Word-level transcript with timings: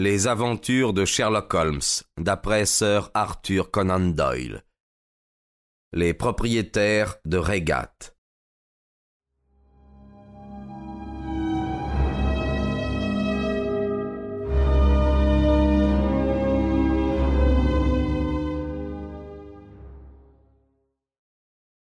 Les 0.00 0.28
aventures 0.28 0.92
de 0.92 1.04
Sherlock 1.04 1.52
Holmes, 1.54 1.80
d'après 2.20 2.66
Sir 2.66 3.10
Arthur 3.14 3.72
Conan 3.72 3.98
Doyle. 3.98 4.62
Les 5.92 6.14
propriétaires 6.14 7.16
de 7.24 7.36
Regat. 7.36 8.14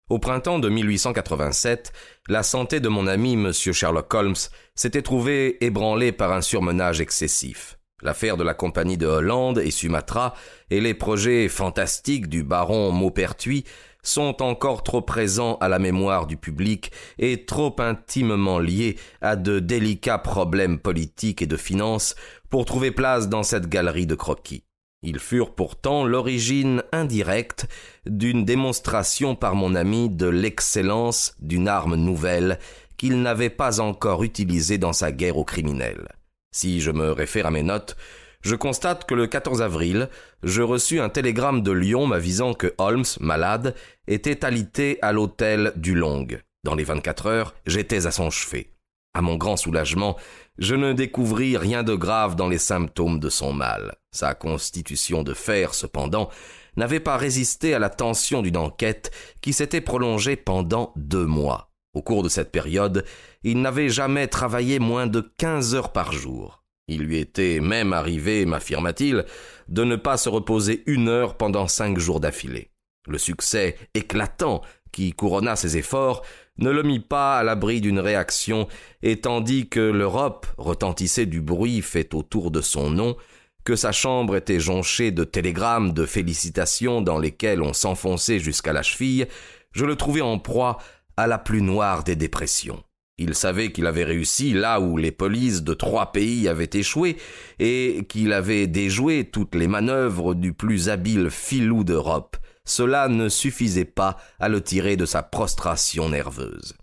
Au 0.10 0.18
printemps 0.18 0.58
de 0.58 0.68
1887, 0.68 1.94
la 2.28 2.42
santé 2.42 2.80
de 2.80 2.90
mon 2.90 3.06
ami 3.06 3.34
M. 3.34 3.52
Sherlock 3.54 4.12
Holmes 4.12 4.34
s'était 4.74 5.04
trouvée 5.04 5.64
ébranlée 5.64 6.12
par 6.12 6.32
un 6.32 6.42
surmenage 6.42 7.02
excessif. 7.02 7.79
L'affaire 8.02 8.38
de 8.38 8.44
la 8.44 8.54
compagnie 8.54 8.98
de 8.98 9.06
Hollande 9.06 9.60
et 9.60 9.72
Sumatra 9.72 10.34
et 10.70 10.80
les 10.80 10.94
projets 10.94 11.50
fantastiques 11.50 12.30
du 12.30 12.44
baron 12.44 12.92
Maupertuis 12.92 13.66
sont 14.02 14.42
encore 14.42 14.84
trop 14.84 15.02
présents 15.02 15.58
à 15.60 15.68
la 15.68 15.80
mémoire 15.80 16.26
du 16.26 16.38
public 16.38 16.92
et 17.18 17.46
trop 17.46 17.76
intimement 17.80 18.60
liés 18.60 18.98
à 19.22 19.36
de 19.36 19.60
délicats 19.60 20.18
problèmes 20.18 20.80
politiques 20.80 21.42
et 21.42 21.48
de 21.48 21.58
finances 21.58 22.16
pour 22.50 22.66
trouver 22.66 22.92
place 22.92 23.28
dans 23.28 23.44
cette 23.44 23.68
galerie 23.68 24.08
de 24.08 24.16
croquis. 24.16 24.64
Ils 25.02 25.20
furent 25.20 25.56
pourtant 25.56 26.06
l'origine 26.06 26.84
indirecte 26.92 27.68
d'une 28.06 28.44
démonstration 28.44 29.36
par 29.36 29.56
mon 29.56 29.76
ami 29.76 30.10
de 30.10 30.28
l'excellence 30.28 31.36
d'une 31.40 31.68
arme 31.68 31.96
nouvelle 31.96 32.60
qu'il 32.98 33.22
n'avait 33.22 33.50
pas 33.50 33.80
encore 33.80 34.24
utilisée 34.24 34.78
dans 34.78 34.92
sa 34.92 35.12
guerre 35.14 35.38
aux 35.38 35.46
criminels. 35.46 36.19
Si 36.52 36.82
je 36.82 36.92
me 36.92 37.12
réfère 37.12 37.46
à 37.46 37.52
mes 37.52 37.64
notes, 37.64 37.96
je 38.42 38.56
constate 38.56 39.06
que 39.06 39.14
le 39.14 39.28
14 39.28 39.62
avril, 39.62 40.10
je 40.44 40.62
reçus 40.62 41.00
un 41.00 41.10
télégramme 41.10 41.62
de 41.62 41.72
Lyon 41.72 42.08
m'avisant 42.08 42.54
que 42.54 42.74
Holmes, 42.78 43.06
malade, 43.20 43.76
était 44.08 44.46
alité 44.46 44.98
à 45.02 45.12
l'hôtel 45.12 45.74
du 45.76 45.94
Long. 45.94 46.26
Dans 46.64 46.76
les 46.76 46.84
24 46.84 47.28
heures, 47.28 47.56
j'étais 47.66 48.06
à 48.06 48.12
son 48.12 48.30
chevet. 48.30 48.72
À 49.14 49.22
mon 49.22 49.36
grand 49.36 49.58
soulagement, 49.58 50.18
je 50.58 50.76
ne 50.76 50.94
découvris 50.94 51.58
rien 51.58 51.84
de 51.84 51.96
grave 51.96 52.36
dans 52.36 52.48
les 52.48 52.58
symptômes 52.58 53.20
de 53.20 53.30
son 53.30 53.54
mal. 53.54 53.96
Sa 54.12 54.34
constitution 54.34 55.24
de 55.24 55.34
fer, 55.34 55.74
cependant, 55.74 56.30
n'avait 56.78 57.00
pas 57.00 57.18
résisté 57.18 57.74
à 57.74 57.80
la 57.80 57.90
tension 57.90 58.42
d'une 58.42 58.58
enquête 58.58 59.12
qui 59.42 59.52
s'était 59.52 59.82
prolongée 59.82 60.36
pendant 60.36 60.94
deux 60.96 61.26
mois. 61.26 61.69
Au 61.94 62.02
cours 62.02 62.24
de 62.24 62.30
cette 62.30 62.52
période, 62.52 63.04
il 63.44 63.62
n'avait 63.62 63.90
jamais 63.90 64.28
travaillé 64.28 64.80
moins 64.80 65.08
de 65.08 65.22
quinze 65.38 65.74
heures 65.74 65.92
par 65.92 66.12
jour. 66.12 66.64
Il 66.88 67.02
lui 67.02 67.18
était 67.18 67.60
même 67.60 67.94
arrivé, 67.94 68.46
m'affirma-t-il, 68.46 69.26
de 69.68 69.84
ne 69.84 69.96
pas 69.96 70.18
se 70.18 70.30
reposer 70.30 70.84
une 70.88 71.08
heure 71.08 71.38
pendant 71.38 71.68
cinq 71.68 71.98
jours 72.00 72.20
d'affilée. 72.20 72.72
Le 73.08 73.18
succès 73.18 73.78
éclatant 73.94 74.62
qui 74.92 75.14
couronna 75.14 75.56
ses 75.56 75.78
efforts 75.78 76.24
ne 76.58 76.70
le 76.70 76.84
mit 76.84 77.00
pas 77.00 77.38
à 77.38 77.44
l'abri 77.44 77.80
d'une 77.80 78.00
réaction, 78.00 78.68
et 79.02 79.22
tandis 79.22 79.70
que 79.70 79.80
l'Europe 79.80 80.48
retentissait 80.58 81.26
du 81.26 81.42
bruit 81.42 81.82
fait 81.82 82.14
autour 82.14 82.52
de 82.52 82.62
son 82.62 82.90
nom, 82.90 83.16
que 83.64 83.76
sa 83.76 83.92
chambre 83.92 84.36
était 84.36 84.60
jonchée 84.60 85.12
de 85.12 85.24
télégrammes 85.24 85.94
de 85.94 86.06
félicitations 86.06 87.02
dans 87.02 87.20
lesquels 87.20 87.62
on 87.62 87.74
s'enfonçait 87.74 88.40
jusqu'à 88.40 88.74
la 88.74 88.84
cheville, 88.84 89.28
je 89.72 89.86
le 89.86 89.96
trouvais 89.96 90.22
en 90.22 90.40
proie 90.40 90.80
à 91.20 91.28
la 91.28 91.38
plus 91.38 91.62
noire 91.62 92.04
des 92.04 92.16
dépressions. 92.16 92.84
Il 93.18 93.36
savait 93.36 93.72
qu'il 93.72 93.86
avait 93.86 94.06
réussi 94.06 94.54
là 94.54 94.80
où 94.80 94.98
les 94.98 95.12
polices 95.12 95.64
de 95.64 95.74
trois 95.74 96.12
pays 96.12 96.48
avaient 96.48 96.70
échoué, 96.74 97.18
et 97.60 98.06
qu'il 98.08 98.34
avait 98.34 98.68
déjoué 98.68 99.26
toutes 99.26 99.56
les 99.56 99.68
manœuvres 99.68 100.34
du 100.34 100.54
plus 100.54 100.90
habile 100.90 101.30
filou 101.30 101.84
d'Europe 101.84 102.38
cela 102.70 103.08
ne 103.08 103.30
suffisait 103.30 103.84
pas 103.84 104.18
à 104.40 104.48
le 104.48 104.62
tirer 104.62 104.96
de 104.96 105.06
sa 105.06 105.24
prostration 105.24 106.10
nerveuse. 106.10 106.76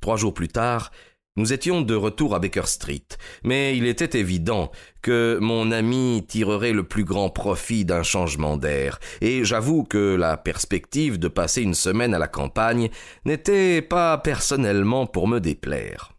Trois 0.00 0.16
jours 0.16 0.34
plus 0.34 0.48
tard, 0.48 0.92
nous 1.36 1.52
étions 1.52 1.82
de 1.82 1.96
retour 1.96 2.34
à 2.34 2.38
Baker 2.38 2.66
Street, 2.66 3.06
mais 3.42 3.76
il 3.76 3.86
était 3.86 4.18
évident 4.18 4.70
que 5.02 5.38
mon 5.40 5.72
ami 5.72 6.24
tirerait 6.28 6.72
le 6.72 6.84
plus 6.84 7.04
grand 7.04 7.28
profit 7.28 7.84
d'un 7.84 8.04
changement 8.04 8.56
d'air, 8.56 9.00
et 9.20 9.44
j'avoue 9.44 9.82
que 9.82 10.14
la 10.14 10.36
perspective 10.36 11.18
de 11.18 11.26
passer 11.26 11.62
une 11.62 11.74
semaine 11.74 12.14
à 12.14 12.20
la 12.20 12.28
campagne 12.28 12.88
n'était 13.24 13.82
pas 13.82 14.16
personnellement 14.18 15.06
pour 15.06 15.26
me 15.26 15.40
déplaire. 15.40 16.12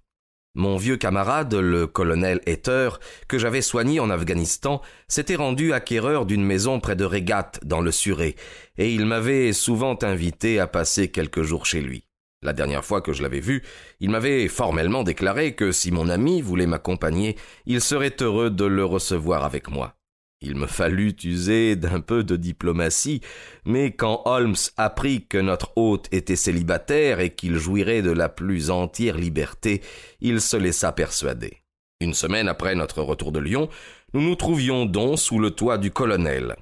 Mon 0.53 0.77
vieux 0.77 0.97
camarade, 0.97 1.53
le 1.53 1.87
colonel 1.87 2.41
Hetter, 2.45 2.89
que 3.27 3.37
j'avais 3.37 3.61
soigné 3.61 3.99
en 4.01 4.09
Afghanistan, 4.09 4.81
s'était 5.07 5.35
rendu 5.35 5.73
acquéreur 5.73 6.25
d'une 6.25 6.45
maison 6.45 6.79
près 6.79 6.95
de 6.95 7.05
Regat, 7.05 7.51
dans 7.63 7.81
le 7.81 7.91
Surrey, 7.91 8.35
et 8.77 8.93
il 8.93 9.05
m'avait 9.05 9.53
souvent 9.53 9.97
invité 10.01 10.59
à 10.59 10.67
passer 10.67 11.09
quelques 11.09 11.43
jours 11.43 11.65
chez 11.65 11.81
lui. 11.81 12.05
La 12.41 12.53
dernière 12.53 12.85
fois 12.85 13.01
que 13.01 13.13
je 13.13 13.23
l'avais 13.23 13.39
vu, 13.39 13.63
il 13.99 14.09
m'avait 14.09 14.47
formellement 14.47 15.03
déclaré 15.03 15.55
que 15.55 15.71
si 15.71 15.91
mon 15.91 16.09
ami 16.09 16.41
voulait 16.41 16.67
m'accompagner, 16.67 17.37
il 17.65 17.81
serait 17.81 18.15
heureux 18.21 18.49
de 18.49 18.65
le 18.65 18.85
recevoir 18.85 19.43
avec 19.43 19.69
moi. 19.69 19.95
Il 20.41 20.55
me 20.55 20.67
fallut 20.67 21.15
user 21.23 21.75
d'un 21.75 22.01
peu 22.01 22.23
de 22.23 22.35
diplomatie, 22.35 23.21
mais 23.65 23.93
quand 23.93 24.21
Holmes 24.25 24.55
apprit 24.77 25.25
que 25.25 25.37
notre 25.37 25.71
hôte 25.75 26.07
était 26.11 26.35
célibataire 26.35 27.19
et 27.19 27.33
qu'il 27.33 27.55
jouirait 27.55 28.01
de 28.01 28.11
la 28.11 28.29
plus 28.29 28.69
entière 28.69 29.17
liberté, 29.17 29.81
il 30.21 30.41
se 30.41 30.57
laissa 30.57 30.91
persuader. 30.91 31.63
Une 32.01 32.13
semaine 32.13 32.49
après 32.49 32.75
notre 32.75 33.01
retour 33.01 33.31
de 33.31 33.39
Lyon, 33.39 33.69
nous 34.13 34.21
nous 34.21 34.35
trouvions 34.35 34.85
donc 34.85 35.17
sous 35.17 35.39
le 35.39 35.51
toit 35.51 35.77
du 35.77 35.91
colonel. 35.91 36.55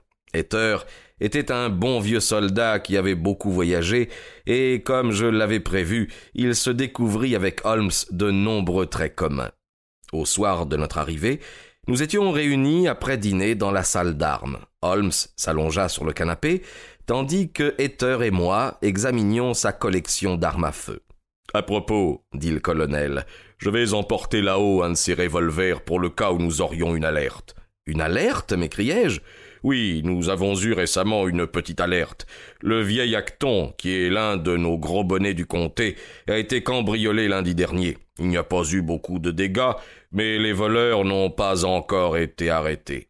Était 1.23 1.51
un 1.51 1.69
bon 1.69 1.99
vieux 1.99 2.19
soldat 2.19 2.79
qui 2.79 2.97
avait 2.97 3.15
beaucoup 3.15 3.51
voyagé, 3.51 4.09
et 4.45 4.81
comme 4.83 5.11
je 5.11 5.25
l'avais 5.25 5.59
prévu, 5.59 6.11
il 6.35 6.55
se 6.55 6.69
découvrit 6.69 7.35
avec 7.35 7.61
Holmes 7.65 7.91
de 8.11 8.29
nombreux 8.29 8.85
traits 8.85 9.15
communs. 9.15 9.51
Au 10.11 10.25
soir 10.25 10.65
de 10.65 10.77
notre 10.77 10.97
arrivée, 10.97 11.39
nous 11.87 12.03
étions 12.03 12.31
réunis 12.31 12.87
après 12.87 13.17
dîner 13.17 13.55
dans 13.55 13.71
la 13.71 13.83
salle 13.83 14.15
d'armes. 14.15 14.59
Holmes 14.81 15.11
s'allongea 15.35 15.89
sur 15.89 16.05
le 16.05 16.13
canapé, 16.13 16.61
tandis 17.05 17.51
que 17.51 17.73
Heather 17.77 18.23
et 18.23 18.31
moi 18.31 18.77
examinions 18.81 19.53
sa 19.53 19.73
collection 19.73 20.35
d'armes 20.35 20.65
à 20.65 20.71
feu. 20.71 21.01
À 21.53 21.61
propos, 21.61 22.23
dit 22.33 22.51
le 22.51 22.59
colonel, 22.59 23.25
je 23.57 23.69
vais 23.69 23.93
emporter 23.93 24.41
là-haut 24.41 24.83
un 24.83 24.91
de 24.91 24.95
ces 24.95 25.13
revolvers 25.13 25.81
pour 25.81 25.99
le 25.99 26.09
cas 26.09 26.31
où 26.31 26.37
nous 26.37 26.61
aurions 26.61 26.95
une 26.95 27.05
alerte. 27.05 27.55
Une 27.85 28.01
alerte 28.01 28.53
m'écriai-je. 28.53 29.19
Oui, 29.63 30.01
nous 30.03 30.29
avons 30.29 30.55
eu 30.55 30.73
récemment 30.73 31.25
une 31.27 31.47
petite 31.47 31.79
alerte. 31.79 32.27
Le 32.61 32.81
vieil 32.81 33.15
Acton, 33.15 33.73
qui 33.77 33.95
est 33.95 34.09
l'un 34.09 34.35
de 34.35 34.57
nos 34.57 34.77
gros 34.77 35.05
bonnets 35.05 35.33
du 35.33 35.45
comté, 35.45 35.95
a 36.27 36.37
été 36.37 36.63
cambriolé 36.63 37.29
lundi 37.29 37.55
dernier. 37.55 37.97
Il 38.19 38.27
n'y 38.27 38.37
a 38.37 38.43
pas 38.43 38.63
eu 38.71 38.81
beaucoup 38.81 39.19
de 39.19 39.31
dégâts, 39.31 39.71
mais 40.11 40.37
les 40.37 40.51
voleurs 40.51 41.05
n'ont 41.05 41.31
pas 41.31 41.63
encore 41.63 42.17
été 42.17 42.49
arrêtés. 42.49 43.07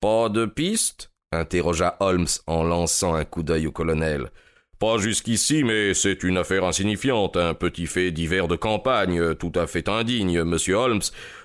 Pas 0.00 0.28
de 0.28 0.44
piste? 0.44 1.12
interrogea 1.32 1.96
Holmes 2.00 2.28
en 2.46 2.62
lançant 2.62 3.14
un 3.14 3.24
coup 3.24 3.42
d'œil 3.42 3.66
au 3.66 3.72
colonel. 3.72 4.30
Pas 4.78 4.98
jusqu'ici, 4.98 5.64
mais 5.64 5.94
c'est 5.94 6.22
une 6.22 6.36
affaire 6.36 6.64
insignifiante, 6.64 7.38
un 7.38 7.54
petit 7.54 7.86
fait 7.86 8.10
divers 8.10 8.46
de 8.46 8.56
campagne, 8.56 9.34
tout 9.36 9.52
à 9.54 9.66
fait 9.66 9.88
indigne, 9.88 10.42
monsieur 10.42 10.74
Holmes, 10.74 11.00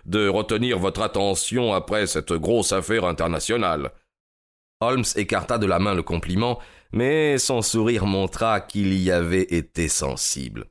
de 0.06 0.28
retenir 0.28 0.78
votre 0.78 1.01
attention 1.01 1.73
après 1.73 2.07
cette 2.07 2.34
grosse 2.34 2.73
affaire 2.73 3.06
internationale. 3.06 3.91
Holmes 4.81 5.06
écarta 5.16 5.58
de 5.58 5.68
la 5.68 5.80
main 5.80 5.94
le 5.94 6.03
compliment, 6.03 6.59
mais 6.92 7.38
son 7.38 7.62
sourire 7.62 8.06
montra 8.06 8.59
qu'il 8.59 8.94
y 8.94 9.12
avait 9.12 9.44
été 9.44 9.88
sensible. 9.88 10.66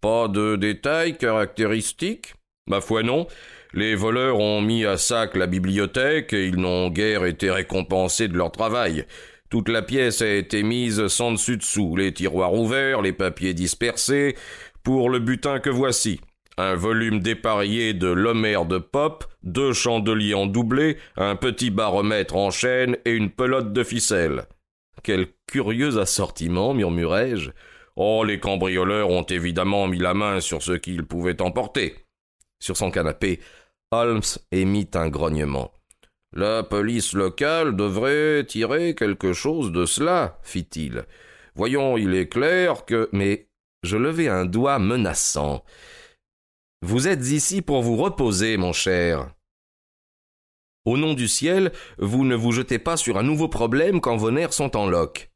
Pas 0.00 0.28
de 0.28 0.56
détails 0.56 1.16
caractéristiques? 1.16 2.34
Ma 2.66 2.80
foi 2.80 3.02
non. 3.02 3.26
Les 3.72 3.94
voleurs 3.94 4.38
ont 4.38 4.60
mis 4.60 4.84
à 4.84 4.96
sac 4.96 5.36
la 5.36 5.46
bibliothèque 5.46 6.32
et 6.32 6.46
ils 6.46 6.56
n'ont 6.56 6.90
guère 6.90 7.24
été 7.24 7.50
récompensés 7.50 8.28
de 8.28 8.36
leur 8.36 8.52
travail. 8.52 9.06
Toute 9.50 9.68
la 9.68 9.82
pièce 9.82 10.20
a 10.20 10.28
été 10.28 10.62
mise 10.62 11.06
sans 11.06 11.32
dessus 11.32 11.56
dessous, 11.56 11.96
les 11.96 12.12
tiroirs 12.12 12.54
ouverts, 12.54 13.02
les 13.02 13.12
papiers 13.12 13.54
dispersés, 13.54 14.36
pour 14.82 15.10
le 15.10 15.18
butin 15.20 15.60
que 15.60 15.70
voici 15.70 16.20
un 16.56 16.74
volume 16.74 17.20
dépareillé 17.20 17.94
de 17.94 18.08
l'Homère 18.08 18.64
de 18.64 18.78
Pop, 18.78 19.24
deux 19.42 19.72
chandeliers 19.72 20.34
en 20.34 20.46
doublé, 20.46 20.96
un 21.16 21.36
petit 21.36 21.70
baromètre 21.70 22.36
en 22.36 22.50
chaîne 22.50 22.96
et 23.04 23.12
une 23.12 23.30
pelote 23.30 23.72
de 23.72 23.82
ficelle. 23.82 24.46
Quel 25.02 25.26
curieux 25.46 25.98
assortiment, 25.98 26.74
murmurai-je. 26.74 27.50
Oh, 27.96 28.24
les 28.24 28.40
cambrioleurs 28.40 29.10
ont 29.10 29.24
évidemment 29.24 29.86
mis 29.86 29.98
la 29.98 30.14
main 30.14 30.40
sur 30.40 30.62
ce 30.62 30.72
qu'ils 30.72 31.04
pouvaient 31.04 31.42
emporter. 31.42 31.96
Sur 32.58 32.76
son 32.76 32.90
canapé, 32.90 33.40
Holmes 33.90 34.22
émit 34.50 34.88
un 34.94 35.08
grognement. 35.08 35.72
La 36.32 36.64
police 36.64 37.12
locale 37.12 37.76
devrait 37.76 38.44
tirer 38.44 38.96
quelque 38.96 39.32
chose 39.32 39.70
de 39.70 39.86
cela, 39.86 40.38
fit-il. 40.42 41.04
Voyons, 41.54 41.96
il 41.96 42.14
est 42.14 42.28
clair 42.28 42.84
que. 42.84 43.08
Mais 43.12 43.46
je 43.84 43.96
levai 43.96 44.28
un 44.28 44.44
doigt 44.44 44.80
menaçant. 44.80 45.62
Vous 46.86 47.08
êtes 47.08 47.28
ici 47.28 47.62
pour 47.62 47.80
vous 47.80 47.96
reposer, 47.96 48.58
mon 48.58 48.74
cher. 48.74 49.32
Au 50.84 50.98
nom 50.98 51.14
du 51.14 51.28
ciel, 51.28 51.72
vous 51.96 52.26
ne 52.26 52.34
vous 52.34 52.52
jetez 52.52 52.78
pas 52.78 52.98
sur 52.98 53.16
un 53.16 53.22
nouveau 53.22 53.48
problème 53.48 54.02
quand 54.02 54.18
vos 54.18 54.30
nerfs 54.30 54.52
sont 54.52 54.76
en 54.76 54.86
loques. 54.86 55.30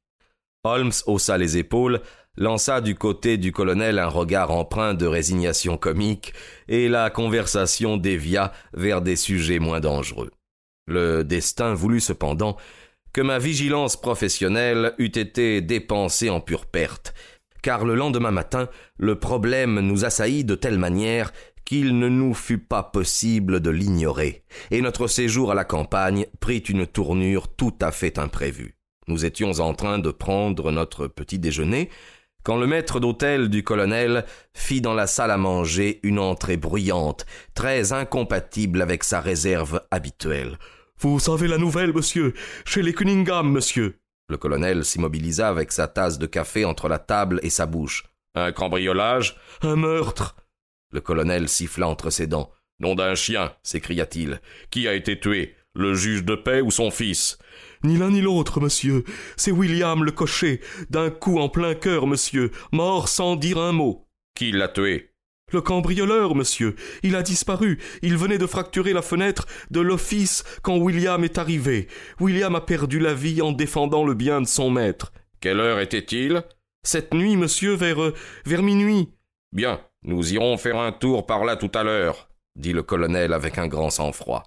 Holmes 0.62 0.92
haussa 1.06 1.38
les 1.38 1.56
épaules, 1.56 2.02
lança 2.36 2.82
du 2.82 2.96
côté 2.96 3.38
du 3.38 3.50
colonel 3.50 3.98
un 3.98 4.08
regard 4.08 4.50
empreint 4.50 4.92
de 4.92 5.06
résignation 5.06 5.78
comique, 5.78 6.34
et 6.68 6.86
la 6.90 7.08
conversation 7.08 7.96
dévia 7.96 8.52
vers 8.74 9.00
des 9.00 9.16
sujets 9.16 9.58
moins 9.58 9.80
dangereux. 9.80 10.30
Le 10.86 11.24
destin 11.24 11.72
voulut 11.72 12.02
cependant 12.02 12.58
que 13.14 13.22
ma 13.22 13.38
vigilance 13.38 13.98
professionnelle 13.98 14.92
eût 14.98 15.06
été 15.06 15.62
dépensée 15.62 16.28
en 16.28 16.42
pure 16.42 16.66
perte, 16.66 17.14
car 17.62 17.84
le 17.84 17.94
lendemain 17.94 18.30
matin, 18.30 18.68
le 18.98 19.18
problème 19.18 19.80
nous 19.80 20.04
assaillit 20.04 20.44
de 20.44 20.54
telle 20.54 20.78
manière 20.78 21.32
qu'il 21.64 21.98
ne 21.98 22.08
nous 22.08 22.32
fut 22.32 22.58
pas 22.58 22.82
possible 22.82 23.60
de 23.60 23.70
l'ignorer, 23.70 24.42
et 24.70 24.80
notre 24.80 25.06
séjour 25.06 25.50
à 25.50 25.54
la 25.54 25.64
campagne 25.64 26.26
prit 26.40 26.58
une 26.58 26.86
tournure 26.86 27.48
tout 27.48 27.74
à 27.82 27.92
fait 27.92 28.18
imprévue. 28.18 28.74
Nous 29.06 29.24
étions 29.24 29.60
en 29.60 29.74
train 29.74 29.98
de 29.98 30.10
prendre 30.10 30.70
notre 30.72 31.08
petit 31.08 31.38
déjeuner, 31.38 31.90
quand 32.42 32.56
le 32.56 32.66
maître 32.66 33.00
d'hôtel 33.00 33.50
du 33.50 33.62
colonel 33.62 34.24
fit 34.54 34.80
dans 34.80 34.94
la 34.94 35.06
salle 35.06 35.30
à 35.30 35.36
manger 35.36 36.00
une 36.02 36.18
entrée 36.18 36.56
bruyante, 36.56 37.26
très 37.52 37.92
incompatible 37.92 38.80
avec 38.80 39.04
sa 39.04 39.20
réserve 39.20 39.82
habituelle. 39.90 40.58
Vous 41.00 41.20
savez 41.20 41.48
la 41.48 41.58
nouvelle, 41.58 41.92
monsieur, 41.92 42.32
chez 42.64 42.82
les 42.82 42.94
Cunningham, 42.94 43.50
monsieur. 43.50 43.98
Le 44.28 44.36
colonel 44.36 44.84
s'immobilisa 44.84 45.48
avec 45.48 45.72
sa 45.72 45.88
tasse 45.88 46.18
de 46.18 46.26
café 46.26 46.64
entre 46.64 46.88
la 46.88 46.98
table 46.98 47.40
et 47.42 47.50
sa 47.50 47.66
bouche. 47.66 48.04
Un 48.34 48.52
cambriolage? 48.52 49.36
Un 49.62 49.76
meurtre 49.76 50.36
le 50.90 51.00
colonel 51.00 51.48
siffla 51.48 51.88
entre 51.88 52.10
ses 52.10 52.26
dents. 52.26 52.50
Nom 52.80 52.94
d'un 52.94 53.14
chien, 53.14 53.52
s'écria-t-il. 53.62 54.40
Qui 54.70 54.88
a 54.88 54.94
été 54.94 55.18
tué? 55.18 55.54
Le 55.74 55.94
juge 55.94 56.24
de 56.24 56.34
paix 56.34 56.60
ou 56.60 56.70
son 56.70 56.90
fils? 56.90 57.38
Ni 57.84 57.96
l'un 57.96 58.10
ni 58.10 58.20
l'autre, 58.20 58.60
monsieur. 58.60 59.04
C'est 59.36 59.50
William 59.50 60.02
le 60.02 60.12
cocher, 60.12 60.60
d'un 60.90 61.10
coup 61.10 61.38
en 61.38 61.48
plein 61.48 61.74
cœur, 61.74 62.06
monsieur, 62.06 62.50
mort 62.72 63.08
sans 63.08 63.36
dire 63.36 63.58
un 63.58 63.72
mot. 63.72 64.08
Qui 64.34 64.52
l'a 64.52 64.68
tué? 64.68 65.10
Le 65.50 65.60
cambrioleur, 65.60 66.34
monsieur. 66.34 66.76
Il 67.02 67.16
a 67.16 67.22
disparu. 67.22 67.78
Il 68.02 68.16
venait 68.16 68.38
de 68.38 68.46
fracturer 68.46 68.92
la 68.92 69.02
fenêtre 69.02 69.46
de 69.70 69.80
l'office 69.80 70.44
quand 70.62 70.76
William 70.76 71.22
est 71.24 71.38
arrivé. 71.38 71.88
William 72.20 72.54
a 72.54 72.60
perdu 72.60 72.98
la 72.98 73.14
vie 73.14 73.42
en 73.42 73.52
défendant 73.52 74.04
le 74.04 74.14
bien 74.14 74.40
de 74.40 74.46
son 74.46 74.70
maître. 74.70 75.12
Quelle 75.40 75.60
heure 75.60 75.80
était-il? 75.80 76.42
Cette 76.82 77.14
nuit, 77.14 77.36
monsieur, 77.36 77.74
vers 77.74 78.12
vers 78.44 78.62
minuit. 78.62 79.10
Bien. 79.52 79.80
Nous 80.04 80.32
irons 80.32 80.56
faire 80.56 80.78
un 80.78 80.92
tour 80.92 81.26
par 81.26 81.44
là 81.44 81.56
tout 81.56 81.72
à 81.74 81.82
l'heure, 81.82 82.28
dit 82.54 82.72
le 82.72 82.82
colonel 82.82 83.32
avec 83.32 83.58
un 83.58 83.66
grand 83.66 83.90
sang-froid. 83.90 84.44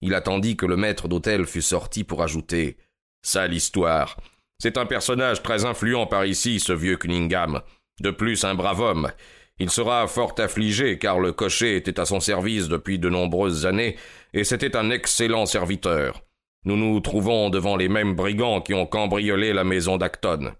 Il 0.00 0.14
attendit 0.14 0.56
que 0.56 0.66
le 0.66 0.76
maître 0.76 1.06
d'hôtel 1.06 1.46
fût 1.46 1.62
sorti 1.62 2.02
pour 2.02 2.22
ajouter 2.22 2.76
Sale 3.22 3.54
histoire. 3.54 4.16
C'est 4.58 4.78
un 4.78 4.86
personnage 4.86 5.42
très 5.42 5.64
influent 5.64 6.06
par 6.06 6.26
ici, 6.26 6.58
ce 6.58 6.72
vieux 6.72 6.96
Cunningham. 6.96 7.60
De 8.00 8.10
plus, 8.10 8.44
un 8.44 8.54
brave 8.54 8.80
homme. 8.80 9.12
Il 9.60 9.68
sera 9.68 10.06
fort 10.08 10.34
affligé 10.38 10.98
car 10.98 11.20
le 11.20 11.32
cocher 11.32 11.76
était 11.76 12.00
à 12.00 12.06
son 12.06 12.18
service 12.18 12.68
depuis 12.68 12.98
de 12.98 13.10
nombreuses 13.10 13.66
années 13.66 13.96
et 14.32 14.42
c'était 14.42 14.74
un 14.74 14.90
excellent 14.90 15.44
serviteur. 15.44 16.22
Nous 16.64 16.76
nous 16.76 16.98
trouvons 17.00 17.50
devant 17.50 17.76
les 17.76 17.90
mêmes 17.90 18.14
brigands 18.14 18.62
qui 18.62 18.72
ont 18.72 18.86
cambriolé 18.86 19.52
la 19.52 19.64
maison 19.64 19.98
d'Acton 19.98 20.54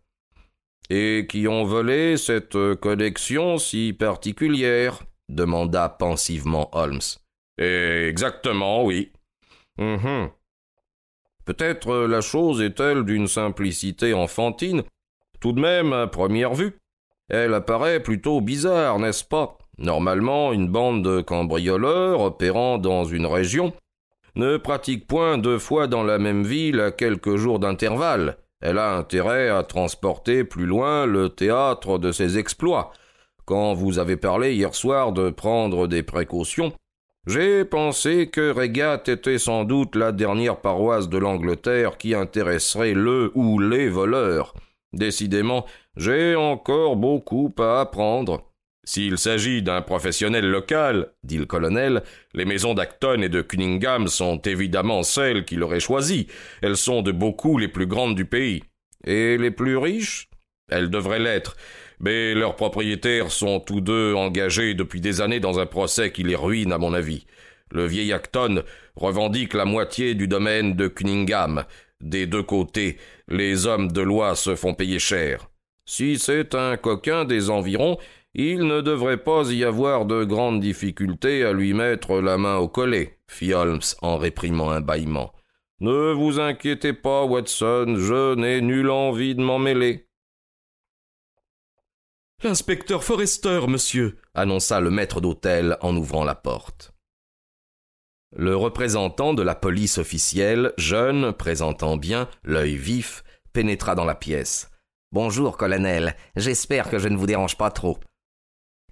et 0.91 1.27
qui 1.27 1.49
ont 1.49 1.65
volé 1.65 2.19
cette 2.19 2.59
collection 2.75 3.57
si 3.57 3.95
particulière 3.95 5.03
demanda 5.31 5.89
pensivement 5.89 6.69
Holmes. 6.73 7.01
Exactement, 7.57 8.85
oui. 8.85 9.13
Hum 9.79 10.31
Peut-être 11.47 11.95
la 12.07 12.21
chose 12.21 12.61
est-elle 12.61 13.05
d'une 13.05 13.27
simplicité 13.27 14.13
enfantine. 14.13 14.83
Tout 15.41 15.53
de 15.53 15.61
même, 15.61 15.93
à 15.95 16.07
première 16.07 16.55
vue, 16.55 16.79
elle 17.31 17.55
apparaît 17.55 18.01
plutôt 18.01 18.41
bizarre, 18.41 18.99
n'est-ce 18.99 19.25
pas? 19.25 19.59
Normalement, 19.79 20.53
une 20.53 20.69
bande 20.69 21.03
de 21.03 21.21
cambrioleurs 21.23 22.21
opérant 22.21 22.77
dans 22.77 23.05
une 23.05 23.27
région 23.27 23.73
ne 24.37 24.57
pratique 24.57 25.07
point 25.07 25.39
deux 25.39 25.59
fois 25.59 25.87
dans 25.87 26.03
la 26.03 26.19
même 26.19 26.45
ville 26.45 26.81
à 26.81 26.91
quelques 26.91 27.37
jours 27.37 27.59
d'intervalle. 27.59 28.37
Elle 28.61 28.79
a 28.79 28.95
intérêt 28.95 29.49
à 29.49 29.63
transporter 29.63 30.45
plus 30.45 30.67
loin 30.67 31.07
le 31.07 31.31
théâtre 31.31 31.99
de 31.99 32.13
ses 32.13 32.39
exploits. 32.39 32.93
Quand 33.47 33.75
vous 33.75 33.99
avez 33.99 34.17
parlé 34.17 34.55
hier 34.55 34.75
soir 34.75 35.13
de 35.13 35.31
prendre 35.31 35.87
des 35.87 36.03
précautions, 36.03 36.73
j'ai 37.27 37.65
pensé 37.65 38.29
que 38.29 38.51
Regat 38.53 39.03
était 39.07 39.39
sans 39.39 39.65
doute 39.65 39.97
la 39.97 40.13
dernière 40.13 40.61
paroisse 40.61 41.09
de 41.09 41.19
l'Angleterre 41.19 41.97
qui 41.97 42.15
intéresserait 42.15 42.95
le 42.95 43.31
ou 43.35 43.59
les 43.59 43.89
voleurs. 43.89 44.55
Décidément, 44.93 45.67
j'ai 46.01 46.35
encore 46.35 46.97
beaucoup 46.97 47.55
à 47.59 47.83
apprendre. 47.83 48.51
S'il 48.85 49.19
s'agit 49.19 49.61
d'un 49.61 49.83
professionnel 49.83 50.47
local, 50.47 51.13
dit 51.25 51.37
le 51.37 51.45
colonel, 51.45 52.03
les 52.33 52.47
maisons 52.47 52.73
d'Acton 52.73 53.21
et 53.21 53.29
de 53.29 53.43
Cunningham 53.43 54.09
sont 54.09 54.39
évidemment 54.39 55.03
celles 55.03 55.45
qu'il 55.45 55.63
aurait 55.63 55.79
choisies. 55.79 56.27
Elles 56.63 56.79
sont 56.79 57.03
de 57.03 57.13
beaucoup 57.13 57.59
les 57.59 57.69
plus 57.69 57.87
grandes 57.87 58.15
du 58.15 58.25
pays. 58.25 58.65
Et 59.07 59.37
les 59.37 59.51
plus 59.51 59.77
riches? 59.77 60.31
Elles 60.71 60.89
devraient 60.89 61.19
l'être. 61.19 61.55
Mais 62.01 62.33
leurs 62.33 62.57
propriétaires 62.57 63.31
sont 63.31 63.61
tous 63.61 63.83
deux 63.83 64.15
engagés 64.15 64.73
depuis 64.73 65.03
des 65.03 65.21
années 65.21 65.39
dans 65.39 65.61
un 65.61 65.67
procès 65.67 66.13
qui 66.13 66.23
les 66.23 66.35
ruine, 66.35 66.73
à 66.73 66.79
mon 66.79 66.95
avis. 66.95 67.27
Le 67.71 67.85
vieil 67.85 68.15
Acton 68.15 68.63
revendique 68.97 69.53
la 69.53 69.67
moitié 69.67 70.15
du 70.15 70.29
domaine 70.29 70.77
de 70.77 70.89
Cunningham. 70.89 71.65
Des 72.01 72.27
deux 72.27 72.43
côtés, 72.43 72.97
les 73.29 73.67
hommes 73.67 73.93
de 73.93 74.01
loi 74.01 74.35
se 74.35 74.55
font 74.55 74.73
payer 74.73 74.99
cher. 74.99 75.50
Si 75.91 76.21
c'est 76.21 76.55
un 76.55 76.77
coquin 76.77 77.25
des 77.25 77.51
environs, 77.51 77.99
il 78.33 78.61
ne 78.61 78.81
devrait 78.81 79.25
pas 79.25 79.51
y 79.51 79.65
avoir 79.65 80.07
de 80.07 80.23
grandes 80.23 80.61
difficultés 80.61 81.45
à 81.45 81.53
lui 81.53 81.75
mettre 81.75 82.21
la 82.21 82.39
main 82.39 82.59
au 82.59 82.69
collet, 82.69 83.19
fit 83.27 83.55
Holmes 83.55 83.81
en 84.01 84.17
réprimant 84.17 84.71
un 84.71 84.81
bâillement. 84.81 85.33
Ne 85.81 86.13
vous 86.13 86.39
inquiétez 86.39 86.93
pas, 86.93 87.25
Watson, 87.25 87.97
je 87.99 88.37
n'ai 88.37 88.61
nulle 88.61 88.89
envie 88.89 89.35
de 89.35 89.43
m'en 89.43 89.59
mêler. 89.59 90.07
L'inspecteur 92.45 93.03
Forrester, 93.03 93.63
monsieur, 93.67 94.17
annonça 94.33 94.79
le 94.79 94.91
maître 94.91 95.21
d'hôtel 95.21 95.77
en 95.81 95.97
ouvrant 95.97 96.23
la 96.23 96.37
porte. 96.37 96.95
Le 98.37 98.55
représentant 98.55 99.35
de 99.35 99.43
la 99.43 99.57
police 99.57 99.99
officielle, 99.99 100.73
jeune, 100.79 101.33
présentant 101.33 101.97
bien, 101.97 102.29
l'œil 102.45 102.77
vif, 102.77 103.25
pénétra 103.53 103.97
dans 103.97 104.05
la 104.05 104.15
pièce. 104.15 104.71
Bonjour, 105.13 105.57
colonel. 105.57 106.15
J'espère 106.37 106.89
que 106.89 107.01
je 107.01 107.09
ne 107.09 107.17
vous 107.17 107.27
dérange 107.27 107.57
pas 107.57 107.73
trop. 107.73 107.99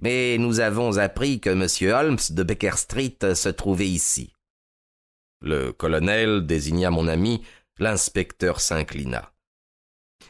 Mais 0.01 0.37
nous 0.37 0.59
avons 0.59 0.99
appris 0.99 1.39
que 1.39 1.51
M. 1.51 1.95
Holmes 1.95 2.19
de 2.31 2.43
Baker 2.43 2.77
Street 2.77 3.19
se 3.35 3.49
trouvait 3.49 3.87
ici. 3.87 4.33
Le 5.41 5.71
colonel 5.71 6.45
désigna 6.45 6.91
mon 6.91 7.07
ami, 7.07 7.45
l'inspecteur 7.79 8.61
s'inclina. 8.61 9.33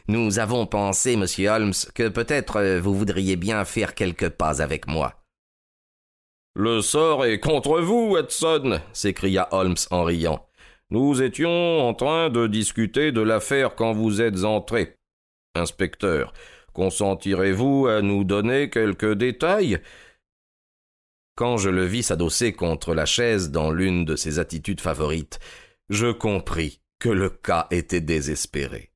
Nous 0.07 0.37
avons 0.37 0.67
pensé, 0.67 1.15
monsieur 1.15 1.49
Holmes, 1.49 1.73
que 1.95 2.07
peut-être 2.07 2.77
vous 2.77 2.93
voudriez 2.93 3.35
bien 3.35 3.65
faire 3.65 3.95
quelques 3.95 4.29
pas 4.29 4.61
avec 4.61 4.85
moi. 4.85 5.23
Le 6.53 6.81
sort 6.81 7.25
est 7.25 7.39
contre 7.39 7.79
vous, 7.79 8.11
Watson, 8.11 8.79
s'écria 8.93 9.47
Holmes 9.51 9.75
en 9.89 10.03
riant. 10.03 10.45
Nous 10.91 11.23
étions 11.23 11.79
en 11.79 11.95
train 11.95 12.29
de 12.29 12.45
discuter 12.45 13.11
de 13.11 13.21
l'affaire 13.21 13.73
quand 13.73 13.93
vous 13.93 14.21
êtes 14.21 14.43
entré. 14.43 14.98
Inspecteur, 15.55 16.33
Consentirez-vous 16.73 17.87
à 17.87 18.01
nous 18.01 18.23
donner 18.23 18.69
quelques 18.69 19.13
détails? 19.13 19.79
Quand 21.35 21.57
je 21.57 21.69
le 21.69 21.85
vis 21.85 22.03
s'adosser 22.03 22.53
contre 22.53 22.93
la 22.93 23.05
chaise 23.05 23.49
dans 23.49 23.71
l'une 23.71 24.05
de 24.05 24.15
ses 24.15 24.39
attitudes 24.39 24.81
favorites, 24.81 25.39
je 25.89 26.11
compris 26.11 26.81
que 26.99 27.09
le 27.09 27.29
cas 27.29 27.67
était 27.71 28.01
désespéré. 28.01 28.91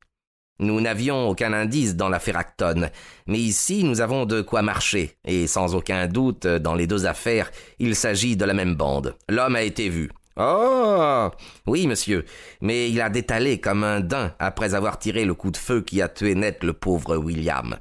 Nous 0.59 0.79
n'avions 0.79 1.27
aucun 1.27 1.51
indice 1.51 1.95
dans 1.95 2.09
l'affaire 2.09 2.37
Acton, 2.37 2.89
mais 3.27 3.39
ici 3.39 3.83
nous 3.83 4.01
avons 4.01 4.25
de 4.25 4.41
quoi 4.41 4.61
marcher, 4.61 5.17
et 5.25 5.47
sans 5.47 5.73
aucun 5.73 6.07
doute, 6.07 6.45
dans 6.45 6.75
les 6.75 6.85
deux 6.85 7.05
affaires, 7.05 7.51
il 7.79 7.95
s'agit 7.95 8.37
de 8.37 8.45
la 8.45 8.53
même 8.53 8.75
bande. 8.75 9.17
L'homme 9.27 9.55
a 9.55 9.63
été 9.63 9.89
vu. 9.89 10.09
Oh 10.35 11.29
Oui, 11.67 11.85
monsieur, 11.85 12.25
mais 12.61 12.89
il 12.89 12.99
a 13.01 13.09
détalé 13.09 13.59
comme 13.59 13.83
un 13.83 13.99
daim 13.99 14.33
après 14.39 14.73
avoir 14.73 14.97
tiré 14.97 15.25
le 15.25 15.35
coup 15.35 15.51
de 15.51 15.57
feu 15.57 15.81
qui 15.81 16.01
a 16.01 16.09
tué 16.09 16.33
net 16.33 16.63
le 16.63 16.73
pauvre 16.73 17.17
William. 17.17 17.77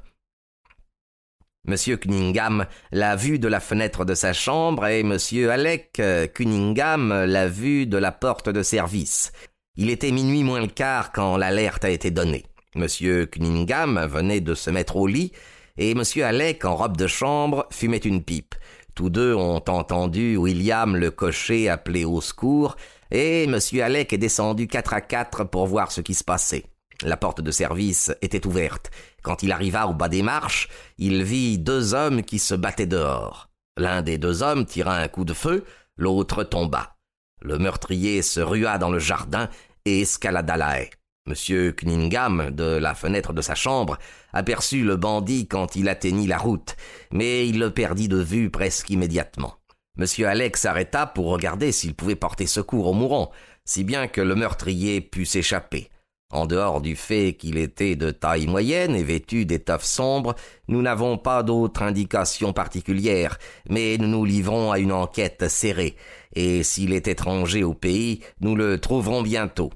Monsieur 1.65 1.97
Cunningham 1.97 2.65
l'a 2.91 3.15
vu 3.15 3.39
de 3.39 3.47
la 3.47 3.59
fenêtre 3.59 4.05
de 4.05 4.13
sa 4.13 4.33
chambre 4.33 4.85
et 4.85 5.01
monsieur 5.01 5.49
Alec 5.49 5.93
euh, 5.99 6.27
Cunningham 6.27 7.23
l'a 7.25 7.47
vu 7.47 7.87
de 7.87 7.97
la 7.97 8.11
porte 8.11 8.49
de 8.49 8.61
service. 8.61 9.31
Il 9.75 9.89
était 9.89 10.11
minuit 10.11 10.43
moins 10.43 10.59
le 10.59 10.67
quart 10.67 11.11
quand 11.11 11.37
l'alerte 11.37 11.85
a 11.85 11.89
été 11.89 12.11
donnée. 12.11 12.43
Monsieur 12.75 13.25
Cunningham 13.25 14.05
venait 14.07 14.41
de 14.41 14.55
se 14.55 14.69
mettre 14.69 14.97
au 14.97 15.07
lit 15.07 15.31
et 15.77 15.95
monsieur 15.95 16.25
Alec, 16.25 16.65
en 16.65 16.75
robe 16.75 16.97
de 16.97 17.07
chambre, 17.07 17.65
fumait 17.71 17.97
une 17.97 18.23
pipe. 18.23 18.55
Tous 18.95 19.09
deux 19.09 19.33
ont 19.33 19.63
entendu 19.67 20.37
William 20.37 20.95
le 20.95 21.09
cocher 21.09 21.69
appeler 21.69 22.05
au 22.05 22.21
secours, 22.21 22.75
et 23.09 23.43
M. 23.43 23.57
Alec 23.81 24.13
est 24.13 24.17
descendu 24.17 24.67
quatre 24.67 24.93
à 24.93 25.01
quatre 25.01 25.43
pour 25.43 25.65
voir 25.65 25.91
ce 25.91 26.01
qui 26.01 26.13
se 26.13 26.23
passait. 26.23 26.65
La 27.01 27.17
porte 27.17 27.41
de 27.41 27.51
service 27.51 28.13
était 28.21 28.45
ouverte. 28.45 28.91
Quand 29.23 29.43
il 29.43 29.51
arriva 29.51 29.87
au 29.87 29.93
bas 29.93 30.09
des 30.09 30.21
marches, 30.21 30.69
il 30.97 31.23
vit 31.23 31.57
deux 31.57 31.93
hommes 31.93 32.21
qui 32.21 32.39
se 32.39 32.55
battaient 32.55 32.85
dehors. 32.85 33.49
L'un 33.77 34.01
des 34.03 34.17
deux 34.17 34.43
hommes 34.43 34.65
tira 34.65 34.97
un 34.97 35.07
coup 35.07 35.25
de 35.25 35.33
feu, 35.33 35.65
l'autre 35.97 36.43
tomba. 36.43 36.95
Le 37.41 37.57
meurtrier 37.57 38.21
se 38.21 38.39
rua 38.39 38.77
dans 38.77 38.91
le 38.91 38.99
jardin 38.99 39.49
et 39.85 40.01
escalada 40.01 40.55
la 40.55 40.81
haie. 40.81 40.91
M. 41.25 41.71
Cunningham, 41.71 42.49
de 42.51 42.65
la 42.65 42.95
fenêtre 42.95 43.31
de 43.31 43.41
sa 43.41 43.55
chambre, 43.55 43.97
aperçut 44.33 44.83
le 44.83 44.97
bandit 44.97 45.47
quand 45.47 45.77
il 45.77 45.87
atteignit 45.87 46.27
la 46.27 46.37
route, 46.37 46.75
mais 47.11 47.47
il 47.47 47.59
le 47.59 47.71
perdit 47.71 48.09
de 48.09 48.17
vue 48.17 48.49
presque 48.49 48.89
immédiatement. 48.89 49.55
M. 49.97 50.05
Alex 50.25 50.61
s'arrêta 50.61 51.05
pour 51.05 51.27
regarder 51.27 51.71
s'il 51.71 51.95
pouvait 51.95 52.15
porter 52.15 52.45
secours 52.45 52.87
au 52.87 52.93
mourant, 52.93 53.31
si 53.63 53.85
bien 53.85 54.07
que 54.07 54.19
le 54.19 54.35
meurtrier 54.35 54.99
put 54.99 55.25
s'échapper. 55.25 55.89
En 56.29 56.45
dehors 56.45 56.81
du 56.81 56.95
fait 56.95 57.35
qu'il 57.39 57.57
était 57.57 57.95
de 57.95 58.09
taille 58.09 58.47
moyenne 58.47 58.95
et 58.95 59.03
vêtu 59.03 59.45
d'étoffes 59.45 59.85
sombres, 59.85 60.35
nous 60.67 60.81
n'avons 60.81 61.17
pas 61.17 61.43
d'autre 61.43 61.83
indication 61.83 62.53
particulière, 62.53 63.37
mais 63.69 63.97
nous 63.97 64.07
nous 64.07 64.25
livrons 64.25 64.71
à 64.71 64.79
une 64.79 64.91
enquête 64.91 65.47
serrée, 65.47 65.95
et 66.35 66.63
s'il 66.63 66.91
est 66.91 67.07
étranger 67.07 67.63
au 67.63 67.75
pays, 67.75 68.21
nous 68.41 68.55
le 68.55 68.79
trouverons 68.79 69.21
bientôt. 69.21 69.69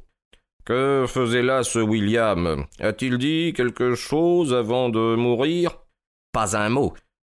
Que 0.68 1.06
faisait 1.08 1.44
là 1.44 1.64
ce 1.64 1.80
William? 1.80 2.66
A-t-il 2.82 3.18
dit 3.18 3.54
quelque 3.56 3.96
chose 3.96 4.54
avant 4.54 4.90
de 4.90 5.16
mourir? 5.16 5.78
Pas 6.34 6.58
un 6.58 6.68
mot. 6.68 6.94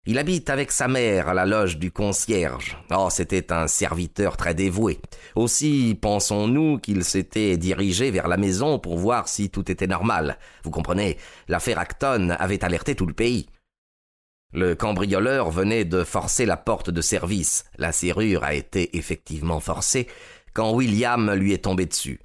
Il 0.06 0.18
habite 0.18 0.48
avec 0.48 0.72
sa 0.72 0.88
mère 0.88 1.28
à 1.28 1.34
la 1.34 1.44
loge 1.44 1.76
du 1.76 1.92
concierge. 1.92 2.78
Oh, 2.90 3.08
c'était 3.10 3.52
un 3.52 3.66
serviteur 3.66 4.38
très 4.38 4.54
dévoué. 4.54 4.98
Aussi 5.34 5.98
pensons-nous 6.00 6.78
qu'il 6.78 7.04
s'était 7.04 7.58
dirigé 7.58 8.10
vers 8.10 8.28
la 8.28 8.38
maison 8.38 8.78
pour 8.78 8.96
voir 8.96 9.28
si 9.28 9.50
tout 9.50 9.70
était 9.70 9.86
normal. 9.86 10.38
Vous 10.64 10.70
comprenez, 10.70 11.18
l'affaire 11.48 11.80
Acton 11.80 12.30
avait 12.30 12.64
alerté 12.64 12.94
tout 12.94 13.04
le 13.04 13.12
pays. 13.12 13.50
Le 14.54 14.74
cambrioleur 14.74 15.50
venait 15.50 15.84
de 15.84 16.02
forcer 16.02 16.46
la 16.46 16.56
porte 16.56 16.88
de 16.88 17.02
service. 17.02 17.66
La 17.76 17.92
serrure 17.92 18.42
a 18.42 18.54
été 18.54 18.96
effectivement 18.96 19.60
forcée 19.60 20.06
quand 20.54 20.72
William 20.72 21.30
lui 21.34 21.52
est 21.52 21.64
tombé 21.64 21.84
dessus. 21.84 22.20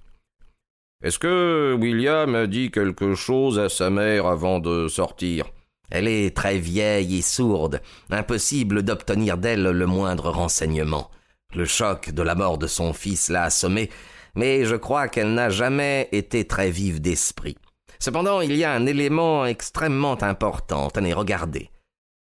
Est-ce 1.03 1.19
que 1.19 1.77
William 1.77 2.33
a 2.33 2.48
dit 2.48 2.72
quelque 2.72 3.13
chose 3.13 3.60
à 3.60 3.67
sa 3.67 3.89
mère 3.89 4.25
avant 4.25 4.60
de 4.60 4.88
sortir? 4.88 5.48
Elle 5.91 6.07
est 6.07 6.33
très 6.33 6.57
vieille 6.57 7.17
et 7.17 7.22
sourde. 7.22 7.81
Impossible 8.10 8.83
d'obtenir 8.83 9.38
d'elle 9.38 9.63
le 9.63 9.86
moindre 9.86 10.29
renseignement. 10.29 11.12
Le 11.53 11.65
choc 11.65 12.12
de 12.12 12.24
la 12.24 12.36
mort 12.36 12.57
de 12.57 12.67
son 12.67 12.93
fils 12.93 13.27
l'a 13.27 13.43
assommée, 13.43 13.89
mais 14.36 14.63
je 14.63 14.77
crois 14.77 15.10
qu'elle 15.10 15.33
n'a 15.33 15.50
jamais 15.50 16.07
été 16.13 16.48
très 16.48 16.72
vive 16.72 17.01
d'esprit. 17.01 17.57
Cependant, 18.00 18.39
il 18.39 18.55
y 18.55 18.63
a 18.63 18.72
un 18.72 18.86
élément 18.86 19.45
extrêmement 19.45 20.24
important. 20.24 20.89
Tenez, 20.89 21.13
regardez. 21.13 21.69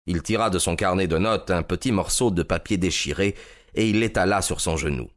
Il 0.07 0.23
tira 0.23 0.49
de 0.49 0.57
son 0.57 0.77
carnet 0.77 1.07
de 1.07 1.17
notes 1.17 1.51
un 1.51 1.63
petit 1.63 1.91
morceau 1.91 2.31
de 2.31 2.43
papier 2.43 2.77
déchiré 2.77 3.35
et 3.75 3.89
il 3.89 3.99
l'étala 3.99 4.41
sur 4.41 4.61
son 4.61 4.77
genou. 4.77 5.09